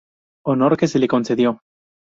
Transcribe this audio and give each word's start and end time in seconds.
Honor 0.47 0.75
que 0.77 0.87
se 0.87 0.97
le 0.97 1.07
concedió. 1.07 1.61